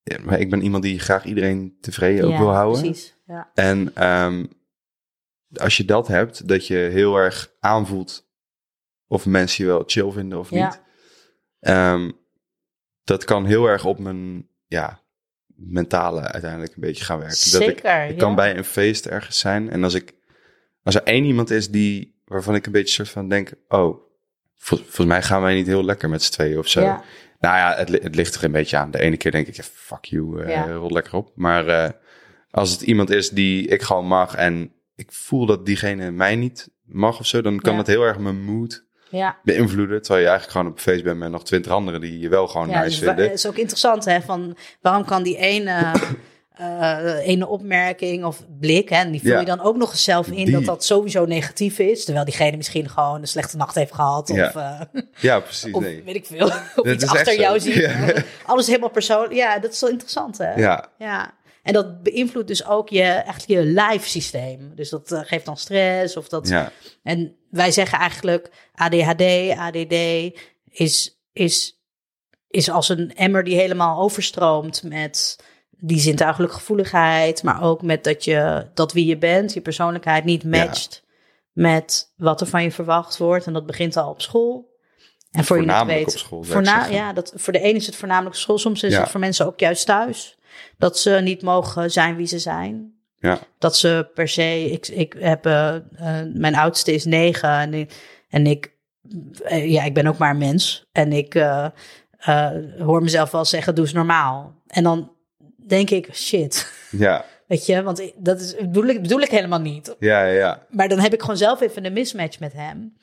[0.04, 2.82] Ja, maar ik ben iemand die graag iedereen tevreden ook wil houden.
[2.82, 3.15] Precies.
[3.26, 3.52] Ja.
[3.54, 4.45] En ehm,
[5.54, 8.30] als je dat hebt, dat je heel erg aanvoelt
[9.08, 10.82] of mensen je wel chill vinden of niet.
[11.60, 12.12] Ehm,
[13.04, 15.00] dat kan heel erg op mijn ja,
[15.56, 17.52] mentale uiteindelijk een beetje gaan werken.
[17.52, 18.06] Dat ik, Zeker.
[18.06, 20.13] ik kan bij een feest ergens zijn en als ik
[20.84, 23.98] als er één iemand is die waarvan ik een beetje soort van denk, oh,
[24.58, 26.82] vol- volgens mij gaan wij niet heel lekker met z'n tweeën of zo.
[26.82, 27.04] Ja.
[27.40, 28.92] Nou ja, het, het ligt er een beetje aan.
[28.92, 30.80] De ene keer denk ik, fuck you, eh Ja.
[30.88, 31.32] lekker op.
[31.36, 31.90] Maar eh,
[32.52, 36.70] als het iemand is die ik gewoon mag en ik voel dat diegene mij niet
[36.84, 37.78] mag of zo, dan kan Ja.
[37.78, 39.38] het heel erg mijn mood Ja.
[39.44, 40.02] beïnvloeden.
[40.02, 42.70] Terwijl je eigenlijk gewoon op feest bent met nog twintig anderen die je wel gewoon
[42.70, 43.26] Ja, nice dus wa- vinden.
[43.26, 44.22] het is ook interessant, hè?
[44.22, 45.92] Van waarom kan die ene,
[46.58, 49.39] eh, ene opmerking of blik, hè, en die vul Ja.
[49.39, 52.58] je dan ook nog eens zelf in Die- dat dat sowieso negatief is, terwijl diegene
[52.58, 54.88] misschien gewoon een slechte nacht heeft gehad of, Ja.
[54.94, 55.74] eh, Ja, precies.
[55.74, 56.04] of nee.
[56.04, 57.74] weet ik veel, of iets achter jou ziet.
[57.74, 58.13] Ja.
[58.46, 59.34] Alles helemaal persoonlijk.
[59.34, 60.54] Ja, dat is wel interessant, hè?
[60.54, 61.34] Ja, Ja.
[61.63, 64.72] En dat beïnvloedt dus ook je, echt je live systeem.
[64.76, 66.72] Dus dat eh, geeft dan stress of dat ja,
[67.04, 69.22] en wij zeggen eigenlijk ADHD,
[69.58, 69.94] ADD
[70.70, 71.80] is, is,
[72.50, 75.39] is als een emmer die helemaal overstroomt met
[75.80, 80.44] die zintuigelijke gevoeligheid, maar ook met dat je dat wie je bent, je persoonlijkheid niet
[80.44, 81.04] matcht
[81.52, 83.46] met wat er van je verwacht wordt.
[83.46, 84.74] En dat begint al op school.
[85.32, 87.96] En voor je het weet, op school, voorna- ja, dat, voor de een is het
[87.96, 88.58] voornamelijk op school.
[88.58, 89.00] Soms is Ja.
[89.02, 90.38] het voor mensen ook juist thuis.
[90.78, 94.72] Dat ze niet mogen zijn wie ze zijn ja, dat ze per se.
[94.72, 95.46] Ik, ik heb.
[95.46, 95.82] eh, eh,
[96.34, 97.50] mijn oudste is negen.
[97.50, 97.92] En ik.
[98.30, 98.74] En ik
[99.44, 100.86] eh, ja, ik ben ook maar een mens.
[100.92, 101.34] En ik
[102.80, 104.54] hoor mezelf wel zeggen: doe eens normaal.
[104.68, 105.12] En dan
[105.67, 106.71] denk ik: shit.
[106.91, 109.95] ja, Weet je, want dat is, bedoel, ik, bedoel ik helemaal niet.
[109.99, 112.97] ja, ja, Maar dan heb ik gewoon zelf even een mismatch met hem.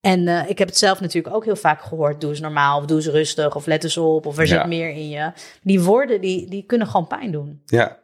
[0.00, 2.20] En eh, ik heb het zelf natuurlijk ook heel vaak gehoord.
[2.20, 4.58] Doe eens normaal, of doe eens rustig, of let eens op, of er Ja.
[4.60, 5.32] zit meer in je.
[5.62, 7.62] Die woorden, die, die kunnen gewoon pijn doen.
[7.66, 7.98] ja,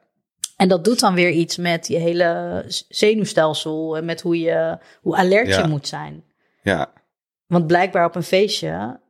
[0.56, 5.16] En dat doet dan weer iets met je hele zenuwstelsel en met hoe, je, hoe
[5.16, 5.60] alert Ja.
[5.60, 6.24] je moet zijn.
[6.62, 6.92] ja,
[7.46, 9.00] Want blijkbaar op een feestje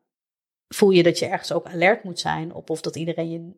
[0.69, 3.51] voel je dat je ergens ook alert moet zijn op of dat iedereen je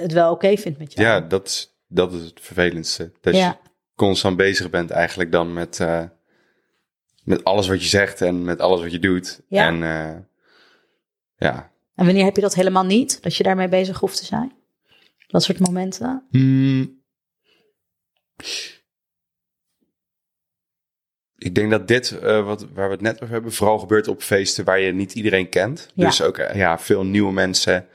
[0.00, 1.06] het wel oké vindt met jou.
[1.08, 3.12] ja, dat is, dat is het vervelendste.
[3.20, 3.46] Dat Ja.
[3.62, 6.04] je constant bezig bent eigenlijk dan met, eh,
[7.24, 9.40] met alles wat je zegt en met alles wat je doet.
[9.48, 9.66] Ja.
[9.66, 10.20] En eh,
[11.36, 11.70] ja.
[11.94, 14.52] En wanneer heb je dat helemaal niet, dat je daarmee bezig hoeft te zijn?
[15.26, 16.26] Dat soort momenten?
[16.30, 17.04] Hmm.
[21.38, 24.22] Ik denk dat dit, eh, wat, waar we het net over hebben, vooral gebeurt op
[24.22, 25.90] feesten waar je niet iedereen kent.
[25.94, 26.06] Ja.
[26.06, 27.86] Dus ook ja, veel nieuwe mensen.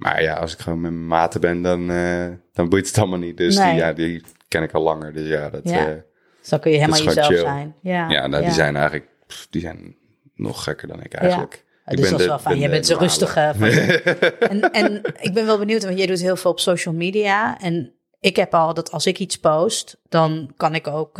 [0.00, 3.18] Maar ja, als ik gewoon met mijn maten ben, dan, eh, dan boeit het allemaal
[3.18, 3.36] niet.
[3.36, 3.70] Dus Nee.
[3.70, 5.12] die, ja, die ken ik al langer.
[5.12, 5.78] Dus ja, dat, Ja.
[5.88, 5.94] eh,
[6.40, 7.38] Dus dan kun je helemaal jezelf chill.
[7.38, 7.74] zijn.
[7.82, 9.96] Ja, ja, nou, die zijn eigenlijk pff, die zijn
[10.34, 11.64] nog gekker dan ik eigenlijk.
[11.86, 12.56] Ik dus ben dat is wel fijn.
[12.58, 13.36] Jij de bent zo rustig.
[13.36, 13.68] eh, van-
[14.50, 17.58] en, en ik ben wel benieuwd, want jij doet heel veel op social media.
[17.60, 21.18] En ik heb al dat als ik iets post, dan kan ik ook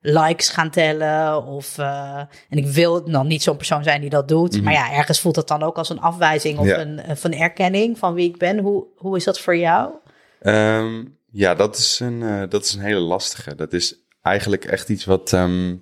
[0.00, 1.44] likes gaan tellen.
[1.44, 4.62] Of, eh, en ik wil dan niet zo'n persoon zijn die dat doet.
[4.62, 6.74] Maar ja, ergens voelt dat dan ook als een afwijzing of Mhm.
[6.74, 6.80] Ja.
[6.80, 8.58] een, eh, van erkenning van wie ik ben.
[8.58, 9.94] Hoe, hoe is dat voor jou?
[10.40, 13.54] Ehm, ja, dat is, een, eh, dat is een hele lastige.
[13.54, 15.32] Dat is eigenlijk echt iets wat.
[15.32, 15.76] ehm,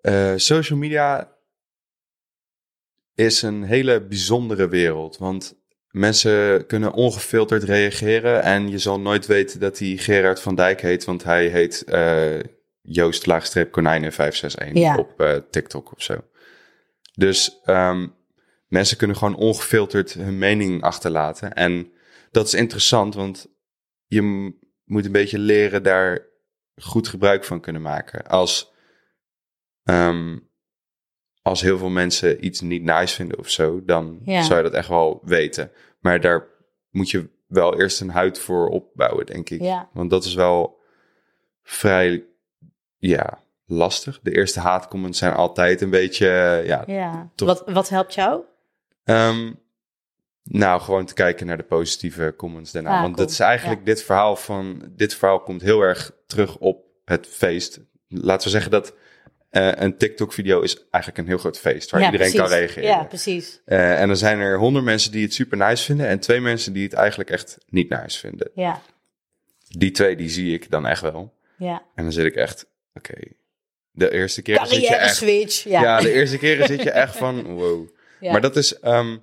[0.00, 1.32] eh, social media
[3.14, 5.18] is een hele bijzondere wereld.
[5.18, 5.54] Want
[5.90, 8.42] mensen kunnen ongefilterd reageren.
[8.42, 11.04] En je zal nooit weten dat hij Gerard van Dijk heet.
[11.04, 12.40] Want hij heet eh,
[12.82, 14.96] Joost Laagstreep Konijnen 561 Ja.
[14.98, 16.24] op eh, TikTok of zo.
[17.14, 18.06] Dus ehm,
[18.68, 21.52] mensen kunnen gewoon ongefilterd hun mening achterlaten.
[21.52, 21.92] En
[22.30, 23.46] dat is interessant, want
[24.06, 24.22] je
[24.84, 26.26] moet een beetje leren daar
[26.76, 28.26] goed gebruik van kunnen maken.
[28.26, 28.72] Als,
[29.84, 30.38] ehm,
[31.42, 34.42] als heel veel mensen iets niet nice vinden of zo, dan Ja.
[34.42, 35.70] zou je dat echt wel weten.
[36.00, 36.46] Maar daar
[36.90, 39.60] moet je wel eerst een huid voor opbouwen, denk ik.
[39.62, 39.88] Ja.
[39.92, 40.78] Want dat is wel
[41.62, 42.24] vrij,
[42.98, 44.20] ja, lastig.
[44.22, 46.26] De eerste haatcomments zijn altijd een beetje,
[46.66, 47.30] ja, Ja.
[47.34, 48.42] Toch- Wat, wat helpt jou?
[49.04, 49.52] Ehm,
[50.42, 52.88] nou, gewoon te kijken naar de positieve comments daarna.
[52.94, 53.24] Ah, Want cool.
[53.26, 54.82] dat is eigenlijk dit verhaal van...
[54.96, 57.80] Dit verhaal komt heel erg terug op het feest.
[58.08, 58.94] Laten we zeggen dat
[59.48, 62.88] Eh, een TikTok-video is eigenlijk een heel groot feest waar Ja, iedereen kan reageren.
[62.88, 63.60] Ja, precies.
[63.64, 66.72] Eh, en dan zijn er honderd mensen die het super nice vinden en twee mensen
[66.72, 68.50] die het eigenlijk echt niet nice vinden.
[68.54, 68.82] Ja,
[69.68, 71.34] Die twee, die zie ik dan echt wel.
[71.56, 71.82] ja.
[71.94, 73.14] En dan zit ik echt, oké.
[73.90, 75.16] De eerste keer zit je echt...
[75.16, 75.64] switch.
[75.64, 75.82] Ja.
[75.82, 76.00] Ja.
[76.00, 77.88] de eerste keren zit je echt van, wow.
[78.20, 78.32] Ja.
[78.32, 79.16] Maar dat is, ehm,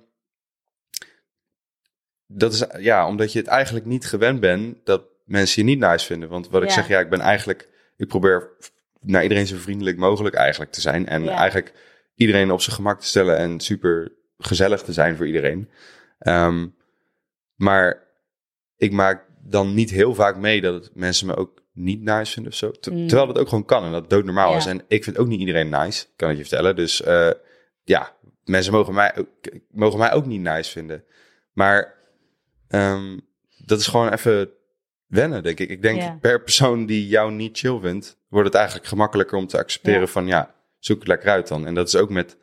[2.26, 6.06] dat is, ja, omdat je het eigenlijk niet gewend bent dat mensen je niet nice
[6.06, 6.28] vinden.
[6.28, 8.50] Want wat ik zeg, ja, ik ben eigenlijk, ik probeer
[9.00, 11.06] naar iedereen zo vriendelijk mogelijk eigenlijk te zijn.
[11.06, 11.30] En Ja.
[11.36, 11.72] eigenlijk
[12.14, 15.70] iedereen op zijn gemak te stellen en super gezellig te zijn voor iedereen.
[16.18, 16.66] Ehm,
[17.54, 18.02] maar
[18.76, 22.58] ik maak dan niet heel vaak mee dat mensen me ook niet nice vinden of
[22.58, 22.70] zo.
[22.70, 23.06] Ter- Mm.
[23.06, 24.56] Terwijl dat ook gewoon kan en dat doodnormaal Ja.
[24.56, 24.66] is.
[24.66, 26.76] En ik vind ook niet iedereen nice, kan ik je vertellen.
[26.76, 27.30] Dus eh,
[27.84, 29.28] ja, mensen mogen mij, ook,
[29.70, 31.04] mogen mij ook niet nice vinden.
[31.52, 31.94] Maar
[32.68, 33.18] ehm,
[33.64, 34.50] dat is gewoon even
[35.06, 35.70] wennen, denk ik.
[35.70, 36.18] Ik denk Ja.
[36.20, 40.06] per persoon die jou niet chill vindt, wordt het eigenlijk gemakkelijker om te accepteren Ja.
[40.06, 41.66] van ja, zoek het lekker uit dan.
[41.66, 42.36] En dat is ook met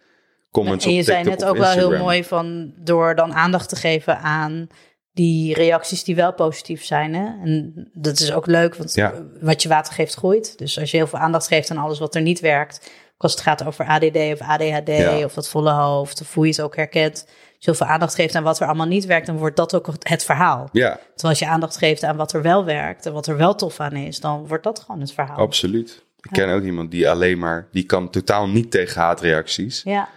[0.52, 3.76] comments en je op zei net ook wel heel mooi van door dan aandacht te
[3.76, 4.68] geven aan
[5.12, 7.14] die reacties die wel positief zijn.
[7.16, 7.26] Hè?
[7.26, 9.14] En dat is ook leuk, want Ja.
[9.42, 10.58] wat je water geeft groeit.
[10.58, 12.92] Dus als je heel veel aandacht geeft aan alles wat er niet werkt,
[13.24, 15.24] als het gaat over ADD of ADHD Ja.
[15.24, 17.14] of dat volle hoofd, of hoe je het ook herkent.
[17.26, 19.76] Als je heel veel aandacht geeft aan wat er allemaal niet werkt, dan wordt dat
[19.76, 20.70] ook het verhaal.
[20.72, 23.56] Ja, Terwijl als je aandacht geeft aan wat er wel werkt en wat er wel
[23.56, 25.38] tof aan is, dan wordt dat gewoon het verhaal.
[25.38, 26.04] absoluut.
[26.22, 29.82] Ik ken ook iemand die alleen maar, die kan totaal niet tegen haatreacties.
[29.84, 30.10] Ja,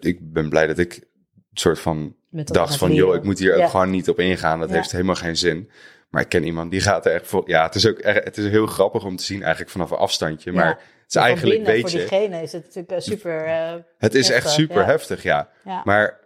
[0.00, 3.64] Ik ben blij dat ik een soort van dacht van, joh, ik moet hier Ja.
[3.64, 4.60] ook gewoon niet op ingaan.
[4.60, 5.70] Dat heeft helemaal geen zin.
[6.10, 7.42] Maar ik ken iemand die gaat er echt voor.
[7.46, 10.52] Ja, het is ook het is heel grappig om te zien eigenlijk vanaf een afstandje.
[10.52, 13.44] Maar Van eigenlijk, weet voor je, diegene is het natuurlijk eh, super...
[13.44, 14.84] eh, het is echt super ja.
[14.84, 15.48] heftig, ja.
[15.64, 15.82] ja.
[15.84, 16.20] Maar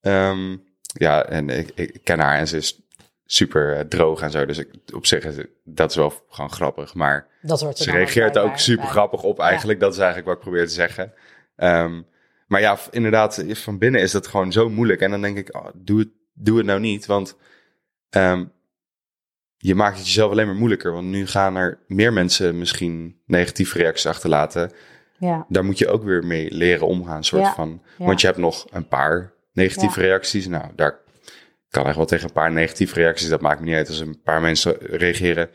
[0.00, 2.80] ehm, ja, en ik, ik ken haar en ze is
[3.26, 4.46] super eh, droog en zo.
[4.46, 6.94] Dus ik, op zich is dat is wel gewoon grappig.
[6.94, 8.92] Maar dat wordt ze reageert ook super bij.
[8.92, 9.80] grappig op eigenlijk.
[9.80, 11.12] Dat is eigenlijk wat ik probeer te zeggen.
[11.56, 12.02] Ehm,
[12.46, 15.00] maar ja, inderdaad, van binnen is dat gewoon zo moeilijk.
[15.00, 17.06] En dan denk ik, oh, doe, het, doe het nou niet.
[17.06, 17.36] Want
[18.10, 18.44] ehm,
[19.58, 20.92] je maakt het jezelf alleen maar moeilijker.
[20.92, 24.70] Want nu gaan er meer mensen misschien negatieve reacties achterlaten.
[25.18, 27.24] Ja, Daar moet je ook weer mee leren omgaan.
[27.24, 27.82] Soort Ja, van.
[27.96, 30.46] Want je hebt nog een paar negatieve reacties.
[30.46, 30.98] Nou, daar
[31.70, 33.28] kan echt wel tegen een paar negatieve reacties.
[33.28, 35.50] Dat maakt me niet uit als een paar mensen reageren.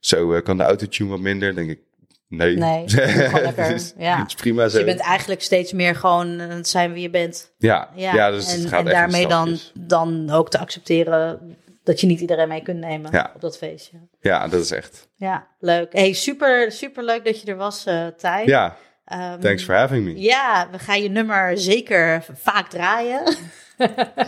[0.00, 1.54] Zo eh, kan de autotune wat minder.
[1.54, 1.80] denk ik,
[2.28, 2.56] nee.
[2.56, 2.84] Nee,
[3.32, 3.68] lekker.
[3.68, 4.26] Dus Ja.
[4.26, 4.78] Is prima dus zo.
[4.78, 7.52] je bent eigenlijk steeds meer gewoon eh, het zijn wie je bent.
[7.58, 8.30] ja, Ja, ja.
[8.30, 12.20] dus en, het gaat en echt daarmee dan, dan ook te accepteren dat je niet
[12.20, 13.30] iedereen mee kunt nemen Ja.
[13.34, 13.96] op dat feestje.
[14.20, 15.08] Ja, dat is echt.
[15.16, 15.92] Ja, leuk.
[15.92, 17.82] Hey, super, super leuk dat je er was,
[18.16, 18.46] Tijn.
[18.46, 20.20] Ja, Ehm, thanks for having me.
[20.20, 23.36] Ja, we gaan je nummer zeker vaak draaien.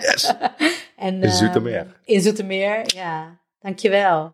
[0.01, 0.35] Yes.
[0.97, 1.87] en, In ehm, Zoetermeer.
[2.05, 3.39] In Zoetermeer, ja.
[3.61, 4.33] Dankjewel.